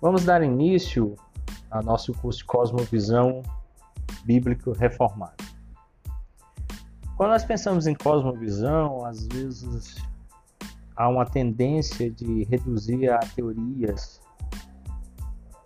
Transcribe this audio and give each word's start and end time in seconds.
Vamos 0.00 0.24
dar 0.24 0.42
início 0.42 1.14
ao 1.70 1.82
nosso 1.82 2.14
curso 2.14 2.42
Cosmovisão 2.46 3.42
Bíblico 4.24 4.72
Reformado. 4.72 5.44
Quando 7.18 7.32
nós 7.32 7.44
pensamos 7.44 7.86
em 7.86 7.94
cosmovisão, 7.94 9.04
às 9.04 9.26
vezes 9.26 9.96
há 10.96 11.06
uma 11.06 11.26
tendência 11.26 12.10
de 12.10 12.44
reduzir 12.44 13.10
a 13.10 13.18
teorias, 13.18 14.22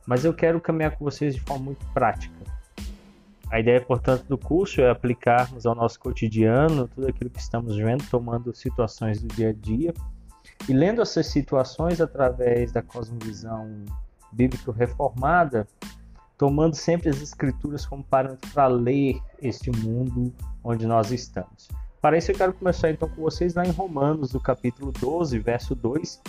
mas 0.05 0.25
eu 0.25 0.35
quero 0.35 0.61
caminhar 0.61 0.96
com 0.96 1.05
vocês 1.05 1.37
de 1.37 1.41
forma 1.41 1.66
muito 1.66 1.87
prática. 1.93 2.35
A 3.53 3.61
ideia, 3.61 3.80
portanto, 3.80 4.25
do 4.25 4.37
curso 4.37 4.80
é 4.80 4.91
aplicarmos 4.91 5.64
ao 5.64 5.77
nosso 5.77 6.01
cotidiano 6.01 6.89
tudo 6.89 7.07
aquilo 7.07 7.30
que 7.30 7.39
estamos 7.39 7.77
vendo, 7.77 8.05
tomando 8.11 8.53
situações 8.53 9.23
do 9.23 9.29
dia 9.29 9.51
a 9.51 9.52
dia 9.52 9.95
e 10.69 10.73
lendo 10.73 11.01
essas 11.01 11.29
situações 11.29 12.01
através 12.01 12.73
da 12.73 12.82
cosmovisão 12.82 13.85
bíblico 14.34 14.70
reformada, 14.73 15.66
tomando 16.37 16.74
sempre 16.74 17.09
as 17.09 17.20
escrituras 17.23 17.87
como 17.87 18.02
parâmetro 18.02 18.51
para 18.52 18.66
ler 18.66 19.20
este 19.41 19.70
mundo 19.70 20.33
onde 20.62 20.87
nós 20.87 21.10
estamos. 21.10 21.69
Para 22.01 22.19
isso 22.19 22.30
eu 22.33 22.37
quero 22.37 22.52
começar 22.52 22.91
então 22.91 23.09
com 23.09 23.23
vocês 23.23 23.55
lá 23.55 23.65
em 23.65 23.70
Romanos, 23.70 24.30
do 24.30 24.41
capítulo 24.41 24.93
12, 24.93 25.38
verso 25.38 25.74
2, 25.74 26.20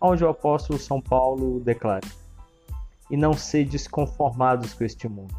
onde 0.00 0.24
o 0.24 0.28
apóstolo 0.28 0.78
São 0.78 1.00
Paulo 1.00 1.60
declara: 1.60 2.06
E 3.10 3.16
não 3.16 3.34
sedes 3.34 3.86
conformados 3.86 4.72
com 4.72 4.84
este 4.84 5.08
mundo, 5.08 5.34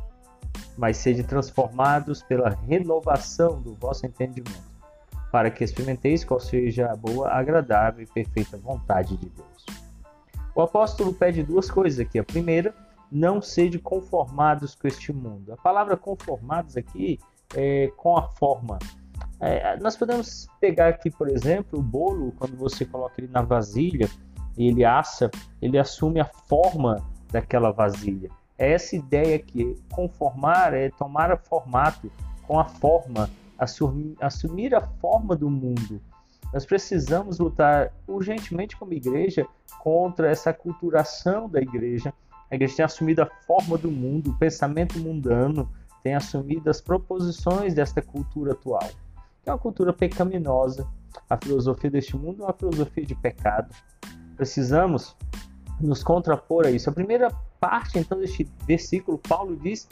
mas 0.78 0.98
sede 0.98 1.24
transformados 1.24 2.22
pela 2.22 2.50
renovação 2.50 3.60
do 3.60 3.74
vosso 3.74 4.06
entendimento, 4.06 4.72
para 5.32 5.50
que 5.50 5.64
experimenteis 5.64 6.24
qual 6.24 6.40
seja 6.40 6.92
a 6.92 6.96
boa, 6.96 7.30
agradável 7.30 8.04
e 8.04 8.08
perfeita 8.08 8.58
vontade 8.58 9.18
de 9.18 9.30
Deus. 9.30 9.66
O 10.54 10.62
apóstolo 10.62 11.14
pede 11.14 11.44
duas 11.44 11.70
coisas 11.70 12.00
aqui. 12.00 12.20
A 12.20 12.24
primeira, 12.24 12.74
não 13.12 13.42
sede 13.42 13.78
conformados 13.80 14.76
com 14.76 14.88
este 14.88 15.12
mundo. 15.12 15.54
A 15.54 15.58
palavra 15.58 15.98
conformados 15.98 16.78
aqui 16.78 17.20
é 17.56 17.92
com 17.98 18.18
a 18.18 18.24
forma. 18.24 18.80
É, 19.40 19.78
nós 19.78 19.98
podemos 19.98 20.48
pegar 20.60 20.90
aqui, 20.90 21.10
por 21.10 21.28
exemplo, 21.28 21.80
o 21.80 21.82
bolo, 21.82 22.32
quando 22.38 22.56
você 22.56 22.86
coloca 22.86 23.16
ele 23.18 23.28
na 23.28 23.42
vasilha 23.42 24.10
e 24.58 24.68
ele 24.68 24.86
assa, 24.86 25.32
ele 25.62 25.78
assume 25.78 26.20
a 26.20 26.26
forma 26.26 27.04
daquela 27.32 27.72
vasilha. 27.72 28.30
É 28.58 28.74
essa 28.74 28.96
ideia 28.96 29.40
que 29.40 29.76
conformar 29.92 30.74
é 30.74 30.90
tomar 30.92 31.32
a 31.32 31.38
formato 31.38 32.12
com 32.46 32.60
a 32.60 32.66
forma, 32.66 33.30
assumir, 33.58 34.16
assumir 34.22 34.76
a 34.76 34.82
forma 34.82 35.36
do 35.36 35.50
mundo. 35.50 36.00
Nós 36.54 36.66
precisamos 36.66 37.40
lutar 37.40 37.94
urgentemente 38.08 38.76
como 38.76 38.94
igreja 38.94 39.46
contra 39.80 40.30
essa 40.30 40.54
culturação 40.54 41.50
da 41.50 41.62
igreja. 41.62 42.14
A 42.50 42.56
igreja 42.56 42.78
tem 42.78 42.86
assumido 42.86 43.22
a 43.22 43.30
forma 43.48 43.78
do 43.78 43.90
mundo, 43.90 44.32
o 44.32 44.38
pensamento 44.38 45.00
mundano, 45.00 45.72
tem 46.04 46.14
assumido 46.16 46.70
as 46.70 46.82
proposições 46.82 47.74
desta 47.74 48.02
cultura 48.02 48.54
atual, 48.54 48.90
é 49.46 49.52
uma 49.52 49.58
cultura 49.58 49.94
pecaminosa. 49.94 50.88
A 51.30 51.38
filosofia 51.38 51.90
deste 51.90 52.16
mundo 52.16 52.44
é 52.44 52.46
uma 52.46 52.54
filosofia 52.54 53.06
de 53.06 53.16
pecado. 53.16 53.74
Precisamos 54.36 55.16
nos 55.80 56.04
contrapor 56.04 56.66
a 56.66 56.72
isso. 56.72 56.90
A 56.90 56.94
primeira 56.94 57.32
parte, 57.60 58.00
então, 58.00 58.20
deste 58.20 58.50
versículo, 58.66 59.18
Paulo 59.18 59.56
diz 59.56 59.88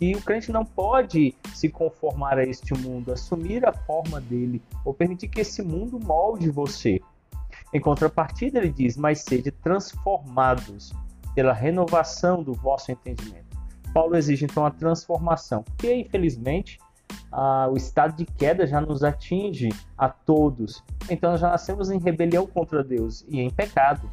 que 0.00 0.16
o 0.16 0.22
crente 0.22 0.50
não 0.50 0.64
pode 0.64 1.34
se 1.54 1.68
conformar 1.68 2.38
a 2.38 2.42
este 2.42 2.72
mundo, 2.72 3.12
assumir 3.12 3.66
a 3.66 3.72
forma 3.72 4.18
dele, 4.18 4.62
ou 4.82 4.94
permitir 4.94 5.28
que 5.28 5.42
esse 5.42 5.62
mundo 5.62 6.00
molde 6.00 6.50
você. 6.50 7.02
Em 7.70 7.78
contrapartida, 7.78 8.58
ele 8.58 8.70
diz: 8.70 8.96
Mas 8.96 9.20
sede 9.20 9.50
transformados 9.50 10.94
pela 11.34 11.52
renovação 11.52 12.42
do 12.42 12.54
vosso 12.54 12.90
entendimento. 12.90 13.60
Paulo 13.92 14.16
exige 14.16 14.46
então 14.46 14.64
a 14.64 14.70
transformação, 14.70 15.62
porque 15.62 15.94
infelizmente 15.94 16.78
o 17.70 17.76
estado 17.76 18.16
de 18.16 18.24
queda 18.24 18.66
já 18.66 18.80
nos 18.80 19.04
atinge 19.04 19.68
a 19.98 20.08
todos. 20.08 20.82
Então 21.10 21.36
já 21.36 21.50
nascemos 21.50 21.90
em 21.90 21.98
rebelião 21.98 22.46
contra 22.46 22.82
Deus 22.82 23.24
e 23.28 23.40
em 23.40 23.50
pecado. 23.50 24.08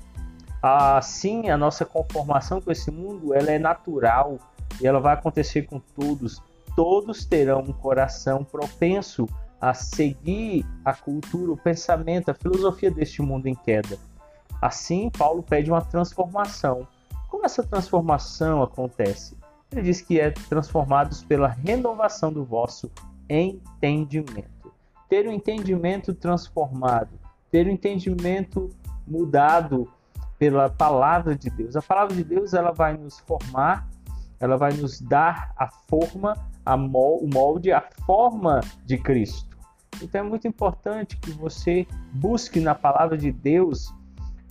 Assim, 0.62 1.50
a 1.50 1.58
nossa 1.58 1.86
conformação 1.86 2.60
com 2.60 2.72
esse 2.72 2.92
mundo 2.92 3.34
ela 3.34 3.52
é 3.52 3.60
natural, 3.60 4.38
e 4.82 4.88
ela 4.88 5.00
vai 5.00 5.14
acontecer 5.14 5.64
com 5.64 5.80
todos. 5.80 6.42
Todos 6.76 7.26
terão 7.26 7.60
um 7.60 7.74
coração 7.74 8.44
propenso 8.44 9.28
a 9.60 9.74
seguir 9.74 10.66
a 10.86 10.94
cultura, 10.94 11.52
o 11.52 11.58
pensamento, 11.58 12.30
a 12.30 12.34
filosofia 12.34 12.92
deste 12.92 13.22
mundo 13.22 13.48
em 13.48 13.56
queda. 13.56 13.98
Assim, 14.62 15.10
Paulo 15.10 15.42
pede 15.42 15.72
uma 15.72 15.82
transformação. 15.82 16.88
Como 17.30 17.46
essa 17.46 17.64
transformação 17.64 18.62
acontece? 18.62 19.36
Ele 19.72 19.82
diz 19.82 20.02
que 20.02 20.20
é 20.20 20.32
transformados 20.32 21.24
pela 21.24 21.48
renovação 21.48 22.32
do 22.32 22.46
vosso 22.46 22.92
entendimento. 23.30 24.72
Ter 25.10 25.26
o 25.26 25.30
um 25.30 25.34
entendimento 25.34 26.14
transformado, 26.14 27.20
ter 27.52 27.66
o 27.66 27.70
um 27.70 27.74
entendimento 27.74 28.70
mudado 29.06 29.92
pela 30.38 30.70
palavra 30.70 31.36
de 31.36 31.50
Deus. 31.50 31.76
A 31.76 31.82
palavra 31.82 32.16
de 32.16 32.24
Deus 32.24 32.54
ela 32.54 32.72
vai 32.72 32.96
nos 32.96 33.20
formar 33.20 33.88
ela 34.40 34.58
vai 34.58 34.74
nos 34.74 35.02
dar 35.02 35.54
a 35.58 35.68
forma, 35.68 36.36
a 36.66 36.78
mol, 36.78 37.24
o 37.24 37.30
molde, 37.32 37.72
a 37.72 37.82
forma 38.06 38.62
de 38.86 38.98
Cristo. 38.98 39.58
Então 40.02 40.22
é 40.22 40.24
muito 40.24 40.48
importante 40.48 41.18
que 41.18 41.32
você 41.32 41.88
busque 42.14 42.60
na 42.60 42.76
palavra 42.76 43.18
de 43.18 43.32
Deus 43.32 43.94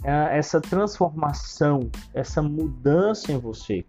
é, 0.03 0.39
essa 0.39 0.61
transformação, 0.61 1.91
essa 2.13 2.43
mudança 2.43 3.33
em 3.33 3.39
você. 3.39 3.85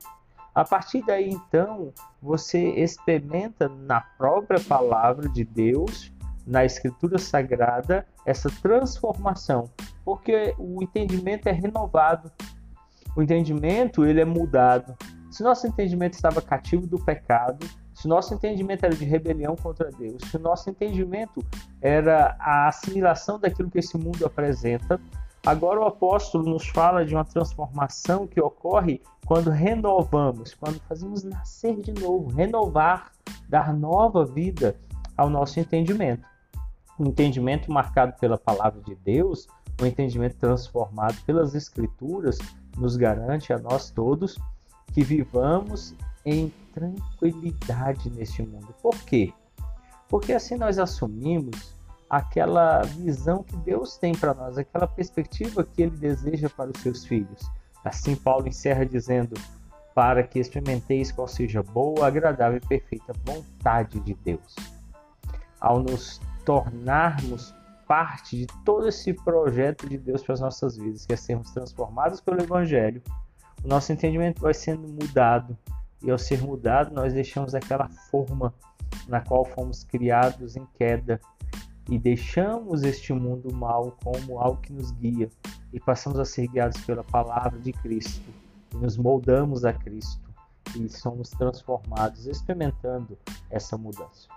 A 0.53 0.65
partir 0.65 1.03
daí, 1.05 1.29
então, 1.29 1.93
você 2.19 2.69
experimenta 2.69 3.69
na 3.69 4.01
própria 4.01 4.59
palavra 4.59 5.29
de 5.29 5.43
Deus, 5.43 6.11
na 6.47 6.65
Escritura 6.65 7.19
Sagrada, 7.19 8.07
essa 8.25 8.49
transformação, 8.61 9.69
porque 10.03 10.55
o 10.57 10.81
entendimento 10.81 11.47
é 11.47 11.51
renovado, 11.51 12.31
o 13.15 13.21
entendimento 13.21 14.03
ele 14.03 14.19
é 14.19 14.25
mudado, 14.25 14.95
se 15.29 15.43
nosso 15.43 15.67
entendimento 15.67 16.13
estava 16.13 16.41
cativo 16.41 16.87
do 16.87 16.97
pecado, 16.97 17.65
se 17.93 18.07
nosso 18.07 18.33
entendimento 18.33 18.85
era 18.85 18.95
de 18.95 19.05
rebelião 19.05 19.55
contra 19.55 19.89
Deus, 19.91 20.21
se 20.29 20.37
nosso 20.37 20.69
entendimento 20.69 21.43
era 21.81 22.35
a 22.39 22.67
assimilação 22.67 23.39
daquilo 23.39 23.69
que 23.69 23.79
esse 23.79 23.97
mundo 23.97 24.25
apresenta, 24.25 24.99
agora 25.45 25.79
o 25.79 25.85
apóstolo 25.85 26.47
nos 26.47 26.67
fala 26.67 27.05
de 27.05 27.15
uma 27.15 27.25
transformação 27.25 28.27
que 28.27 28.39
ocorre 28.39 29.01
quando 29.25 29.49
renovamos, 29.49 30.53
quando 30.53 30.79
fazemos 30.81 31.23
nascer 31.23 31.79
de 31.81 31.91
novo, 31.91 32.29
renovar, 32.29 33.11
dar 33.49 33.73
nova 33.73 34.25
vida 34.25 34.75
ao 35.17 35.29
nosso 35.29 35.59
entendimento. 35.59 36.25
Um 36.99 37.07
entendimento 37.07 37.71
marcado 37.71 38.13
pela 38.19 38.37
palavra 38.37 38.81
de 38.81 38.95
Deus, 38.95 39.47
um 39.81 39.85
entendimento 39.85 40.37
transformado 40.37 41.17
pelas 41.25 41.53
Escrituras, 41.55 42.37
nos 42.77 42.95
garante 42.95 43.51
a 43.51 43.57
nós 43.57 43.89
todos 43.89 44.37
que 44.97 45.03
vivamos 45.03 45.93
em 46.25 46.51
tranquilidade 46.73 48.09
neste 48.09 48.41
mundo. 48.41 48.73
Por 48.81 48.97
quê? 49.03 49.31
Porque 50.09 50.33
assim 50.33 50.55
nós 50.55 50.79
assumimos 50.79 51.75
aquela 52.09 52.81
visão 52.81 53.43
que 53.43 53.55
Deus 53.57 53.95
tem 53.95 54.15
para 54.15 54.33
nós, 54.33 54.57
aquela 54.57 54.87
perspectiva 54.87 55.63
que 55.63 55.83
ele 55.83 55.95
deseja 55.95 56.49
para 56.49 56.71
os 56.71 56.81
seus 56.81 57.05
filhos. 57.05 57.47
Assim 57.85 58.15
Paulo 58.15 58.47
encerra 58.47 58.87
dizendo: 58.87 59.39
"Para 59.93 60.23
que 60.23 60.39
experimenteis 60.39 61.11
qual 61.11 61.27
seja 61.27 61.61
boa, 61.61 62.07
agradável 62.07 62.57
e 62.57 62.67
perfeita 62.67 63.13
vontade 63.23 63.99
de 63.99 64.15
Deus". 64.15 64.55
Ao 65.59 65.79
nos 65.79 66.19
tornarmos 66.43 67.53
parte 67.87 68.35
de 68.35 68.47
todo 68.65 68.87
esse 68.87 69.13
projeto 69.13 69.87
de 69.87 69.99
Deus 69.99 70.23
para 70.23 70.33
as 70.33 70.39
nossas 70.39 70.75
vidas, 70.75 71.05
que 71.05 71.13
é 71.13 71.15
sermos 71.15 71.51
transformados 71.51 72.19
pelo 72.19 72.41
evangelho, 72.41 72.99
o 73.63 73.67
nosso 73.67 73.91
entendimento 73.91 74.41
vai 74.41 74.53
sendo 74.53 74.87
mudado. 74.87 75.57
E 76.01 76.11
ao 76.11 76.17
ser 76.17 76.41
mudado 76.41 76.93
nós 76.93 77.13
deixamos 77.13 77.55
aquela 77.55 77.89
forma 77.89 78.53
na 79.07 79.21
qual 79.21 79.45
fomos 79.45 79.83
criados 79.83 80.55
em 80.55 80.65
queda. 80.77 81.19
E 81.89 81.97
deixamos 81.97 82.83
este 82.83 83.13
mundo 83.13 83.53
mal 83.53 83.97
como 84.03 84.39
algo 84.39 84.61
que 84.61 84.73
nos 84.73 84.91
guia. 84.91 85.29
E 85.73 85.79
passamos 85.79 86.19
a 86.19 86.25
ser 86.25 86.47
guiados 86.47 86.79
pela 86.81 87.03
palavra 87.03 87.59
de 87.59 87.71
Cristo. 87.71 88.29
E 88.73 88.77
nos 88.77 88.97
moldamos 88.97 89.65
a 89.65 89.73
Cristo. 89.73 90.27
E 90.75 90.89
somos 90.89 91.29
transformados 91.29 92.27
experimentando 92.27 93.17
essa 93.49 93.77
mudança. 93.77 94.27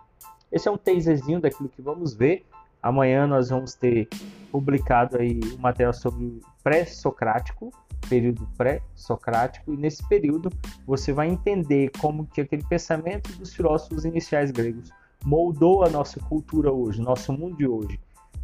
Esse 0.51 0.69
é 0.69 0.71
um 0.71 0.77
taserzinho 0.77 1.41
daquilo 1.41 1.69
que 1.69 1.83
vamos 1.83 2.15
ver. 2.15 2.45
Amanhã 2.83 3.27
nós 3.27 3.51
vamos 3.51 3.75
ter 3.75 4.09
publicado 4.51 5.19
aí 5.19 5.39
o 5.53 5.57
um 5.57 5.59
material 5.59 5.93
sobre 5.93 6.41
pré-socrático, 6.63 7.71
período 8.11 8.47
pré-socrático, 8.59 9.73
e 9.73 9.77
nesse 9.77 10.07
período 10.09 10.51
você 10.85 11.13
vai 11.13 11.29
entender 11.29 11.91
como 12.01 12.27
que 12.27 12.41
aquele 12.41 12.65
pensamento 12.65 13.33
dos 13.39 13.55
filósofos 13.55 14.05
iniciais 14.05 14.51
gregos 14.51 14.91
moldou 15.25 15.85
a 15.85 15.89
nossa 15.89 16.19
cultura 16.21 16.73
hoje, 16.73 17.01
nosso 17.01 17.33
mundo 17.33 17.57
de 17.57 17.67
hoje. 17.67 18.01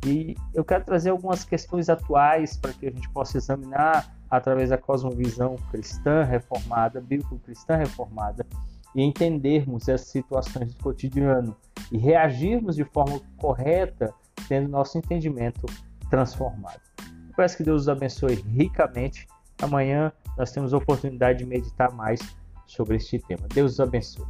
E 0.07 0.37
eu 0.55 0.65
quero 0.65 0.85
trazer 0.85 1.11
algumas 1.11 1.45
questões 1.45 1.89
atuais 1.89 2.57
para 2.57 2.73
que 2.73 2.87
a 2.87 2.91
gente 2.91 3.09
possa 3.11 3.39
examinar 3.39 4.15
através 4.31 4.71
da 4.71 4.79
cosmovisão 4.79 5.57
cristã 5.71 6.23
reformada, 6.23 7.01
bíblico-cristã 7.01 7.77
reformada, 7.77 8.47
e 8.95 9.03
entendermos 9.03 9.89
essas 9.89 10.09
situações 10.09 10.73
do 10.75 10.83
cotidiano 10.83 11.57
e 11.93 11.99
reagirmos 11.99 12.77
de 12.77 12.85
forma 12.85 13.21
correta, 13.37 14.13
tendo 14.49 14.69
nosso 14.69 14.97
entendimento 14.97 15.67
transformado. 16.09 16.81
peço 17.37 17.57
que 17.57 17.63
Deus 17.63 17.83
os 17.83 17.89
abençoe 17.89 18.35
ricamente. 18.35 19.27
Amanhã 19.61 20.13
nós 20.37 20.53
temos 20.53 20.75
a 20.75 20.77
oportunidade 20.77 21.39
de 21.39 21.47
meditar 21.47 21.93
mais 21.93 22.21
sobre 22.67 22.97
este 22.97 23.19
tema. 23.19 23.47
Deus 23.49 23.73
os 23.73 23.81
abençoe. 23.81 24.27